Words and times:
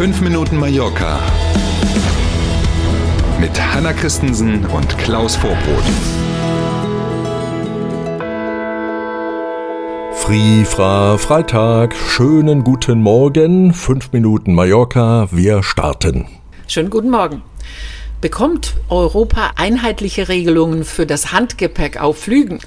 5 0.00 0.22
Minuten 0.22 0.56
Mallorca 0.56 1.20
mit 3.38 3.50
Hanna 3.60 3.92
Christensen 3.92 4.64
und 4.64 4.96
Klaus 4.96 5.36
Vorbrot. 5.36 5.84
Fri, 10.14 10.64
Fra, 10.64 11.18
Freitag, 11.18 11.94
schönen 11.94 12.64
guten 12.64 13.02
Morgen, 13.02 13.74
5 13.74 14.12
Minuten 14.12 14.54
Mallorca, 14.54 15.28
wir 15.32 15.62
starten. 15.62 16.26
Schönen 16.66 16.88
guten 16.88 17.10
Morgen. 17.10 17.42
Bekommt 18.20 18.74
Europa 18.90 19.52
einheitliche 19.56 20.28
Regelungen 20.28 20.84
für 20.84 21.06
das 21.06 21.32
Handgepäck 21.32 21.98
auf 21.98 22.18
Flügen? 22.18 22.58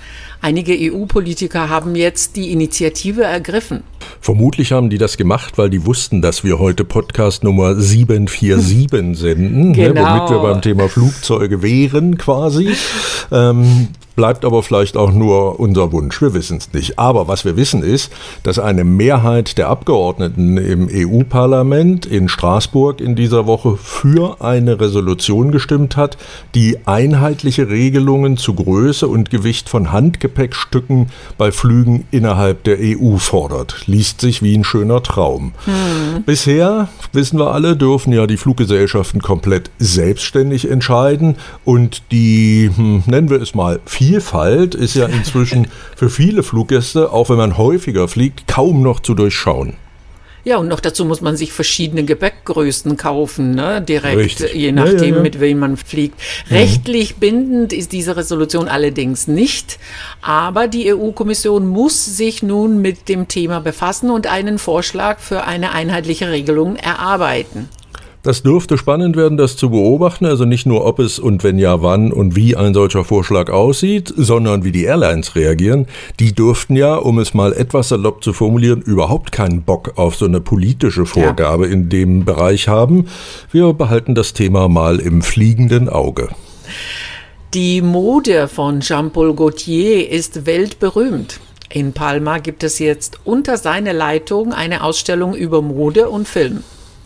Einige 0.41 0.75
EU-Politiker 0.75 1.69
haben 1.69 1.93
jetzt 1.95 2.35
die 2.35 2.51
Initiative 2.51 3.21
ergriffen. 3.23 3.83
Vermutlich 4.19 4.71
haben 4.71 4.89
die 4.89 4.97
das 4.97 5.15
gemacht, 5.15 5.59
weil 5.59 5.69
die 5.69 5.85
wussten, 5.85 6.23
dass 6.23 6.43
wir 6.43 6.57
heute 6.57 6.85
Podcast 6.85 7.43
Nummer 7.43 7.75
747 7.75 9.15
senden, 9.15 9.73
genau. 9.73 9.93
ne, 9.93 10.07
womit 10.07 10.29
wir 10.31 10.39
beim 10.39 10.61
Thema 10.63 10.89
Flugzeuge 10.89 11.61
wären 11.61 12.17
quasi. 12.17 12.75
Ähm, 13.31 13.89
Bleibt 14.15 14.45
aber 14.45 14.61
vielleicht 14.61 14.95
auch 14.95 15.11
nur 15.11 15.59
unser 15.59 15.91
Wunsch, 15.91 16.21
wir 16.21 16.33
wissen 16.33 16.57
es 16.57 16.71
nicht. 16.73 16.99
Aber 16.99 17.27
was 17.27 17.45
wir 17.45 17.57
wissen 17.57 17.83
ist, 17.83 18.11
dass 18.43 18.59
eine 18.59 18.83
Mehrheit 18.83 19.57
der 19.57 19.69
Abgeordneten 19.69 20.57
im 20.57 20.87
EU-Parlament 20.91 22.05
in 22.05 22.29
Straßburg 22.29 23.01
in 23.01 23.15
dieser 23.15 23.47
Woche 23.47 23.75
für 23.77 24.41
eine 24.41 24.79
Resolution 24.79 25.51
gestimmt 25.51 25.97
hat, 25.97 26.17
die 26.53 26.85
einheitliche 26.85 27.69
Regelungen 27.69 28.37
zu 28.37 28.53
Größe 28.53 29.07
und 29.07 29.31
Gewicht 29.31 29.67
von 29.67 29.91
Handgepäckstücken 29.91 31.09
bei 31.37 31.51
Flügen 31.51 32.05
innerhalb 32.11 32.63
der 32.63 32.77
EU 32.79 33.17
fordert. 33.17 33.87
Liest 33.87 34.21
sich 34.21 34.43
wie 34.43 34.55
ein 34.55 34.63
schöner 34.63 35.01
Traum. 35.01 35.53
Hm. 35.65 36.23
Bisher, 36.23 36.87
wissen 37.13 37.39
wir 37.39 37.51
alle, 37.51 37.75
dürfen 37.75 38.13
ja 38.13 38.27
die 38.27 38.37
Fluggesellschaften 38.37 39.21
komplett 39.21 39.71
selbstständig 39.79 40.69
entscheiden 40.69 41.35
und 41.65 42.03
die, 42.11 42.69
hm, 42.75 43.03
nennen 43.07 43.29
wir 43.29 43.41
es 43.41 43.55
mal, 43.55 43.79
Vielfalt 44.07 44.75
ist 44.75 44.95
ja 44.95 45.05
inzwischen 45.19 45.67
für 45.95 46.09
viele 46.09 46.43
Fluggäste, 46.43 47.11
auch 47.11 47.29
wenn 47.29 47.37
man 47.37 47.57
häufiger 47.57 48.07
fliegt, 48.07 48.47
kaum 48.47 48.81
noch 48.81 48.99
zu 48.99 49.13
durchschauen. 49.13 49.77
Ja, 50.45 50.57
und 50.57 50.67
noch 50.67 50.81
dazu 50.81 51.05
muss 51.05 51.21
man 51.21 51.37
sich 51.37 51.53
verschiedene 51.53 52.03
Gepäckgrößen 52.03 52.97
kaufen, 52.97 53.51
ne? 53.55 53.81
direkt, 53.81 54.17
Richtig. 54.17 54.53
je 54.53 54.73
nachdem, 54.73 54.97
Ja, 54.97 55.05
ja, 55.05 55.15
ja. 55.15 55.21
mit 55.21 55.39
wem 55.39 55.59
man 55.59 55.77
fliegt. 55.77 56.19
Rechtlich 56.51 57.15
bindend 57.15 57.71
ist 57.71 57.93
diese 57.93 58.17
Resolution 58.17 58.67
allerdings 58.67 59.29
nicht, 59.29 59.79
aber 60.21 60.67
die 60.67 60.93
EU-Kommission 60.93 61.65
muss 61.65 62.03
sich 62.05 62.43
nun 62.43 62.81
mit 62.81 63.07
dem 63.07 63.29
Thema 63.29 63.61
befassen 63.61 64.09
und 64.09 64.27
einen 64.27 64.59
Vorschlag 64.59 65.19
für 65.19 65.45
eine 65.45 65.71
einheitliche 65.71 66.29
Regelung 66.29 66.75
erarbeiten. 66.75 67.69
Das 68.23 68.41
dürfte 68.41 68.77
spannend 68.77 69.17
werden, 69.17 69.37
das 69.37 69.57
zu 69.57 69.69
beobachten. 69.69 70.25
Also 70.25 70.45
nicht 70.45 70.65
nur, 70.65 70.85
ob 70.85 70.99
es 70.99 71.19
und 71.19 71.43
wenn 71.43 71.59
ja, 71.59 71.81
wann 71.81 72.13
und 72.13 72.37
wie 72.37 72.55
ein 72.55 72.73
solcher 72.73 73.03
Vorschlag 73.03 73.49
aussieht, 73.49 74.13
sondern 74.15 74.63
wie 74.63 74.71
die 74.71 74.85
Airlines 74.85 75.35
reagieren. 75.35 75.87
Die 76.21 76.33
dürften 76.33 76.77
ja, 76.77 76.95
um 76.95 77.19
es 77.19 77.33
mal 77.33 77.51
etwas 77.51 77.89
salopp 77.89 78.23
zu 78.23 78.31
formulieren, 78.31 78.81
überhaupt 78.81 79.33
keinen 79.33 79.63
Bock 79.63 79.97
auf 79.97 80.15
so 80.15 80.23
eine 80.23 80.39
politische 80.39 81.05
Vorgabe 81.05 81.67
in 81.67 81.89
dem 81.89 82.23
Bereich 82.23 82.69
haben. 82.69 83.07
Wir 83.51 83.73
behalten 83.73 84.15
das 84.15 84.31
Thema 84.31 84.69
mal 84.69 85.01
im 85.01 85.21
fliegenden 85.21 85.89
Auge. 85.89 86.29
Die 87.53 87.81
Mode 87.81 88.47
von 88.47 88.79
Jean-Paul 88.79 89.35
Gaultier 89.35 90.09
ist 90.09 90.45
weltberühmt. 90.45 91.41
In 91.69 91.91
Palma 91.91 92.37
gibt 92.37 92.63
es 92.63 92.79
jetzt 92.79 93.19
unter 93.25 93.57
seiner 93.57 93.91
Leitung 93.91 94.53
eine 94.53 94.81
Ausstellung 94.81 95.35
über 95.35 95.61
Mode 95.61 96.07
und 96.07 96.25
Film. 96.25 96.63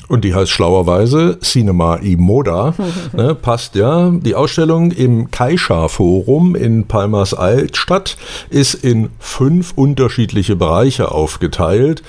Und 0.10 0.24
die 0.24 0.34
heißt 0.34 0.52
schlauerweise 0.52 1.38
Cinema 1.42 2.00
i 2.02 2.16
Moda. 2.16 2.74
ne, 3.14 3.36
passt 3.36 3.76
ja. 3.76 4.10
Die 4.12 4.36
Ausstellung 4.36 4.92
im 4.92 5.32
Caixa 5.32 5.90
Forum 5.90 6.56
in 6.56 6.86
Palmas 6.88 7.34
Altstadt 7.34 8.18
ist 8.50 8.74
in 8.74 9.10
fünf 9.38 9.74
unterschiedliche 9.76 10.56
Bereiche 10.56 11.12
aufgeteilt. 11.12 12.02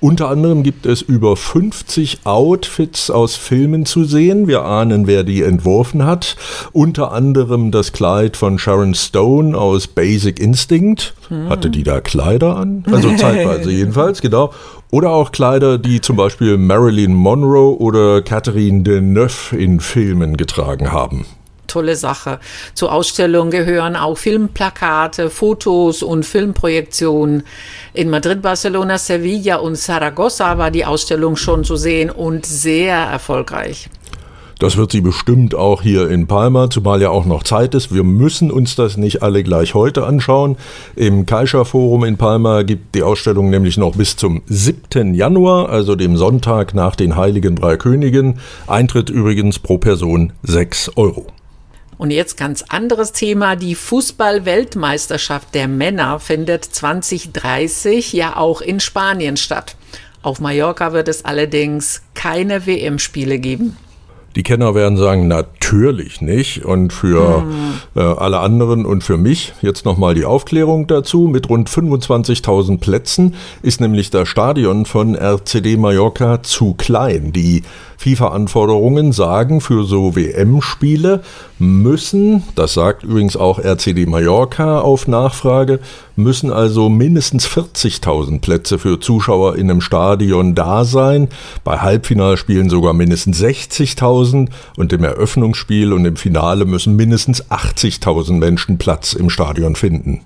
Unter 0.00 0.28
anderem 0.28 0.64
gibt 0.64 0.84
es 0.84 1.00
über 1.00 1.36
50 1.36 2.20
Outfits 2.24 3.08
aus 3.08 3.36
Filmen 3.36 3.86
zu 3.86 4.02
sehen. 4.02 4.48
Wir 4.48 4.64
ahnen, 4.64 5.06
wer 5.06 5.22
die 5.22 5.42
entworfen 5.42 6.04
hat. 6.04 6.36
Unter 6.72 7.12
anderem 7.12 7.70
das 7.70 7.92
Kleid 7.92 8.36
von 8.36 8.58
Sharon 8.58 8.94
Stone 8.94 9.56
aus 9.56 9.86
Basic 9.86 10.40
Instinct. 10.40 11.14
Hatte 11.48 11.70
die 11.70 11.84
da 11.84 12.00
Kleider 12.00 12.56
an? 12.56 12.84
Also 12.90 13.08
zeitweise 13.16 13.70
jedenfalls, 13.70 14.20
genau. 14.20 14.52
Oder 14.90 15.10
auch 15.10 15.30
Kleider, 15.30 15.78
die 15.78 16.00
zum 16.00 16.16
Beispiel 16.16 16.58
Marilyn 16.58 17.14
Monroe 17.14 17.78
oder 17.78 18.22
Catherine 18.22 18.82
Deneuve 18.82 19.56
in 19.56 19.78
Filmen 19.78 20.36
getragen 20.36 20.90
haben. 20.90 21.26
Tolle 21.72 21.96
Sache. 21.96 22.38
Zur 22.74 22.92
Ausstellung 22.92 23.50
gehören 23.50 23.96
auch 23.96 24.18
Filmplakate, 24.18 25.30
Fotos 25.30 26.02
und 26.02 26.26
Filmprojektionen. 26.26 27.44
In 27.94 28.10
Madrid, 28.10 28.42
Barcelona, 28.42 28.98
Sevilla 28.98 29.56
und 29.56 29.76
Saragossa 29.76 30.58
war 30.58 30.70
die 30.70 30.84
Ausstellung 30.84 31.36
schon 31.36 31.64
zu 31.64 31.76
sehen 31.76 32.10
und 32.10 32.44
sehr 32.44 32.96
erfolgreich. 32.96 33.88
Das 34.62 34.76
wird 34.76 34.92
sie 34.92 35.00
bestimmt 35.00 35.56
auch 35.56 35.82
hier 35.82 36.08
in 36.08 36.28
Palma, 36.28 36.70
zumal 36.70 37.02
ja 37.02 37.10
auch 37.10 37.24
noch 37.24 37.42
Zeit 37.42 37.74
ist. 37.74 37.92
Wir 37.92 38.04
müssen 38.04 38.52
uns 38.52 38.76
das 38.76 38.96
nicht 38.96 39.20
alle 39.20 39.42
gleich 39.42 39.74
heute 39.74 40.06
anschauen. 40.06 40.56
Im 40.94 41.26
Caixa 41.26 41.64
Forum 41.64 42.04
in 42.04 42.16
Palma 42.16 42.62
gibt 42.62 42.94
die 42.94 43.02
Ausstellung 43.02 43.50
nämlich 43.50 43.76
noch 43.76 43.96
bis 43.96 44.14
zum 44.14 44.42
7. 44.46 45.14
Januar, 45.14 45.68
also 45.68 45.96
dem 45.96 46.16
Sonntag 46.16 46.74
nach 46.74 46.94
den 46.94 47.16
Heiligen 47.16 47.56
Drei 47.56 47.76
Königen. 47.76 48.38
Eintritt 48.68 49.10
übrigens 49.10 49.58
pro 49.58 49.78
Person 49.78 50.32
6 50.44 50.96
Euro. 50.96 51.26
Und 51.98 52.10
jetzt 52.10 52.36
ganz 52.36 52.64
anderes 52.68 53.12
Thema. 53.12 53.56
Die 53.56 53.74
Fußball-Weltmeisterschaft 53.74 55.54
der 55.54 55.68
Männer 55.68 56.18
findet 56.18 56.64
2030 56.64 58.12
ja 58.12 58.36
auch 58.36 58.60
in 58.60 58.80
Spanien 58.80 59.36
statt. 59.36 59.76
Auf 60.22 60.40
Mallorca 60.40 60.92
wird 60.92 61.08
es 61.08 61.24
allerdings 61.24 62.02
keine 62.14 62.66
WM-Spiele 62.66 63.38
geben. 63.38 63.76
Die 64.34 64.42
Kenner 64.42 64.74
werden 64.74 64.96
sagen, 64.96 65.28
natürlich 65.28 66.20
nicht. 66.22 66.64
Und 66.64 66.92
für 66.92 67.44
äh, 67.94 68.00
alle 68.00 68.38
anderen 68.38 68.86
und 68.86 69.04
für 69.04 69.16
mich 69.16 69.52
jetzt 69.60 69.84
nochmal 69.84 70.14
die 70.14 70.24
Aufklärung 70.24 70.86
dazu. 70.86 71.28
Mit 71.28 71.48
rund 71.48 71.68
25.000 71.68 72.78
Plätzen 72.78 73.34
ist 73.62 73.80
nämlich 73.80 74.10
das 74.10 74.28
Stadion 74.28 74.86
von 74.86 75.14
RCD 75.14 75.76
Mallorca 75.76 76.42
zu 76.42 76.74
klein. 76.74 77.32
Die 77.32 77.62
FIFA-Anforderungen 78.02 79.12
sagen, 79.12 79.60
für 79.60 79.84
so 79.84 80.16
WM-Spiele 80.16 81.22
müssen, 81.58 82.42
das 82.56 82.74
sagt 82.74 83.04
übrigens 83.04 83.36
auch 83.36 83.60
RCD 83.60 84.06
Mallorca 84.06 84.80
auf 84.80 85.06
Nachfrage, 85.06 85.78
müssen 86.16 86.52
also 86.52 86.88
mindestens 86.88 87.46
40.000 87.46 88.40
Plätze 88.40 88.80
für 88.80 88.98
Zuschauer 88.98 89.54
in 89.56 89.70
einem 89.70 89.80
Stadion 89.80 90.56
da 90.56 90.84
sein. 90.84 91.28
Bei 91.62 91.78
Halbfinalspielen 91.78 92.68
sogar 92.68 92.92
mindestens 92.92 93.40
60.000 93.40 94.48
und 94.76 94.92
im 94.92 95.04
Eröffnungsspiel 95.04 95.92
und 95.92 96.04
im 96.04 96.16
Finale 96.16 96.64
müssen 96.64 96.96
mindestens 96.96 97.50
80.000 97.50 98.32
Menschen 98.32 98.78
Platz 98.78 99.12
im 99.12 99.30
Stadion 99.30 99.76
finden. 99.76 100.22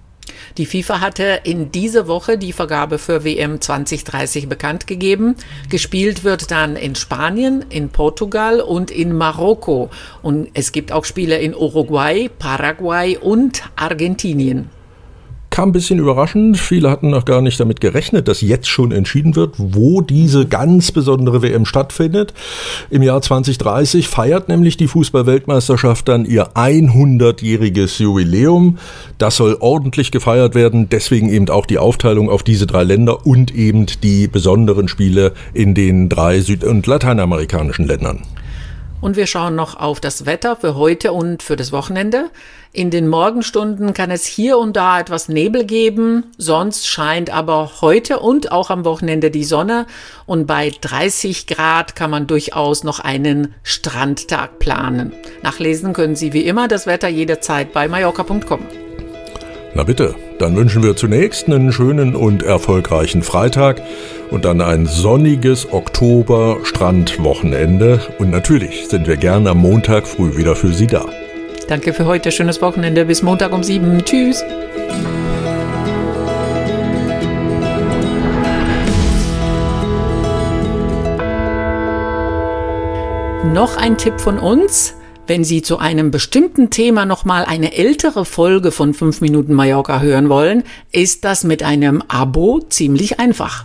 Die 0.59 0.67
FIFA 0.67 1.01
hatte 1.01 1.41
in 1.45 1.71
dieser 1.71 2.09
Woche 2.09 2.39
die 2.39 2.53
Vergabe 2.53 2.99
für 2.99 3.25
WM 3.25 3.61
2030 3.61 4.49
bekannt 4.49 4.87
gegeben. 4.87 5.37
Gespielt 5.69 6.25
wird 6.25 6.51
dann 6.51 6.77
in 6.77 6.95
Spanien, 6.95 7.65
in 7.69 7.91
Portugal 7.91 8.61
und 8.61 8.91
in 8.91 9.13
Marokko. 9.17 9.91
Und 10.23 10.49
es 10.55 10.73
gibt 10.73 10.93
auch 10.93 11.05
Spiele 11.05 11.39
in 11.39 11.55
Uruguay, 11.55 12.29
Paraguay 12.39 13.17
und 13.17 13.63
Argentinien. 13.77 14.76
Kam 15.57 15.71
ein 15.71 15.73
bisschen 15.73 15.99
überraschend. 15.99 16.59
Viele 16.59 16.91
hatten 16.91 17.09
noch 17.09 17.25
gar 17.25 17.41
nicht 17.41 17.59
damit 17.59 17.81
gerechnet, 17.81 18.29
dass 18.29 18.43
jetzt 18.43 18.69
schon 18.69 18.93
entschieden 18.93 19.37
wird, 19.37 19.55
wo 19.57 20.03
diese 20.03 20.45
ganz 20.45 20.93
besondere 20.93 21.41
WM 21.41 21.65
stattfindet. 21.65 22.35
Im 22.91 23.01
Jahr 23.01 23.23
2030 23.23 24.07
feiert 24.07 24.51
nämlich 24.51 24.77
die 24.77 24.87
Fußball-Weltmeisterschaft 24.87 26.09
dann 26.09 26.27
ihr 26.27 26.49
100-jähriges 26.49 28.03
Jubiläum. 28.03 28.77
Das 29.17 29.37
soll 29.37 29.57
ordentlich 29.59 30.11
gefeiert 30.11 30.55
werden. 30.55 30.91
Deswegen 30.91 31.31
eben 31.31 31.49
auch 31.49 31.65
die 31.65 31.79
Aufteilung 31.79 32.29
auf 32.29 32.43
diese 32.43 32.67
drei 32.67 32.85
Länder 32.85 33.25
und 33.25 33.55
eben 33.55 33.87
die 34.03 34.29
besonderen 34.29 34.89
Spiele 34.89 35.33
in 35.55 35.73
den 35.73 36.11
drei 36.11 36.41
süd- 36.41 36.65
und 36.65 36.87
lateinamerikanischen 36.87 37.87
Ländern. 37.87 38.25
Und 39.01 39.17
wir 39.17 39.27
schauen 39.27 39.55
noch 39.55 39.79
auf 39.79 40.01
das 40.01 40.27
Wetter 40.27 40.57
für 40.57 40.75
heute 40.75 41.13
und 41.13 41.43
für 41.43 41.57
das 41.57 41.71
Wochenende. 41.73 42.31
In 42.73 42.91
den 42.91 43.09
Morgenstunden 43.09 43.95
kann 43.95 44.11
es 44.11 44.27
hier 44.27 44.59
und 44.59 44.77
da 44.77 45.01
etwas 45.01 45.29
Nebel 45.29 45.65
geben, 45.65 46.25
sonst 46.37 46.87
scheint 46.87 47.31
aber 47.31 47.71
heute 47.81 48.19
und 48.21 48.53
auch 48.53 48.69
am 48.71 48.85
Wochenende 48.85 49.31
die 49.31 49.45
Sonne 49.45 49.87
und 50.27 50.47
bei 50.47 50.73
30 50.81 51.47
Grad 51.47 51.97
kann 51.97 52.11
man 52.11 52.27
durchaus 52.27 52.85
noch 52.85 53.01
einen 53.01 53.55
Strandtag 53.63 54.59
planen. 54.59 55.13
Nachlesen 55.43 55.93
können 55.93 56.17
Sie 56.17 56.33
wie 56.33 56.45
immer 56.45 56.69
das 56.69 56.87
Wetter 56.87 57.09
jederzeit 57.09 57.73
bei 57.73 57.89
mallorca.com. 57.89 58.86
Na 59.77 59.85
bitte, 59.85 60.17
dann 60.39 60.57
wünschen 60.57 60.83
wir 60.83 60.97
zunächst 60.97 61.49
einen 61.49 61.71
schönen 61.71 62.17
und 62.17 62.43
erfolgreichen 62.43 63.23
Freitag 63.23 63.83
und 64.31 64.47
dann 64.47 64.63
ein 64.63 64.87
sonniges 64.87 65.71
Oktober-Strandwochenende. 65.71 68.01
Und 68.19 68.31
natürlich 68.31 68.89
sind 68.89 69.07
wir 69.07 69.19
gern 69.19 69.47
am 69.47 69.59
Montag 69.59 70.07
früh 70.07 70.39
wieder 70.39 70.57
für 70.57 70.73
Sie 70.73 70.87
da. 70.87 71.05
Danke 71.69 71.93
für 71.93 72.07
heute, 72.07 72.33
schönes 72.33 72.63
Wochenende. 72.63 73.05
Bis 73.05 73.23
Montag 73.23 73.53
um 73.53 73.63
sieben. 73.63 74.03
Tschüss. 74.03 74.43
Noch 83.53 83.77
ein 83.77 83.99
Tipp 83.99 84.23
von 84.23 84.39
uns. 84.39 84.95
Wenn 85.29 85.43
Sie 85.43 85.61
zu 85.61 85.79
einem 85.79 86.13
bestimmten 86.13 86.71
Thema 86.71 87.05
nochmal 87.05 87.45
eine 87.45 87.75
ältere 87.75 88.25
Folge 88.25 88.71
von 88.71 88.95
5 88.95 89.21
Minuten 89.21 89.55
Mallorca 89.55 90.01
hören 90.01 90.29
wollen, 90.29 90.63
ist 90.93 91.25
das 91.25 91.43
mit 91.43 91.65
einem 91.65 92.01
Abo 92.07 92.61
ziemlich 92.69 93.19
einfach. 93.19 93.65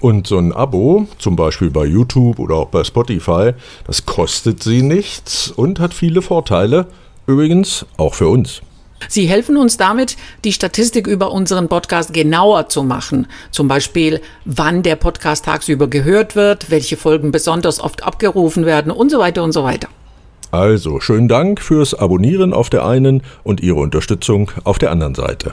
Und 0.00 0.26
so 0.26 0.38
ein 0.38 0.54
Abo, 0.54 1.06
zum 1.18 1.36
Beispiel 1.36 1.68
bei 1.68 1.84
YouTube 1.84 2.38
oder 2.38 2.54
auch 2.54 2.68
bei 2.68 2.82
Spotify, 2.82 3.52
das 3.86 4.06
kostet 4.06 4.62
Sie 4.62 4.80
nichts 4.80 5.50
und 5.50 5.80
hat 5.80 5.92
viele 5.92 6.22
Vorteile. 6.22 6.86
Übrigens 7.26 7.84
auch 7.98 8.14
für 8.14 8.28
uns. 8.28 8.62
Sie 9.08 9.26
helfen 9.26 9.58
uns 9.58 9.76
damit, 9.76 10.16
die 10.44 10.52
Statistik 10.52 11.06
über 11.06 11.30
unseren 11.32 11.68
Podcast 11.68 12.14
genauer 12.14 12.70
zu 12.70 12.84
machen. 12.84 13.26
Zum 13.50 13.68
Beispiel, 13.68 14.22
wann 14.46 14.82
der 14.82 14.96
Podcast 14.96 15.44
tagsüber 15.44 15.88
gehört 15.88 16.36
wird, 16.36 16.70
welche 16.70 16.96
Folgen 16.96 17.32
besonders 17.32 17.80
oft 17.80 18.02
abgerufen 18.02 18.64
werden 18.64 18.90
und 18.90 19.10
so 19.10 19.18
weiter 19.18 19.42
und 19.42 19.52
so 19.52 19.62
weiter. 19.62 19.88
Also, 20.52 21.00
schönen 21.00 21.28
Dank 21.28 21.62
fürs 21.62 21.94
Abonnieren 21.94 22.52
auf 22.52 22.68
der 22.68 22.84
einen 22.84 23.22
und 23.42 23.62
Ihre 23.62 23.80
Unterstützung 23.80 24.50
auf 24.64 24.78
der 24.78 24.90
anderen 24.90 25.14
Seite. 25.14 25.52